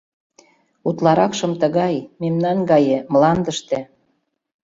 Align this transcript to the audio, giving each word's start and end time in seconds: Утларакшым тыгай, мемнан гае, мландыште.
Утларакшым 0.87 1.51
тыгай, 1.61 1.95
мемнан 2.21 2.57
гае, 2.71 2.97
мландыште. 3.13 3.79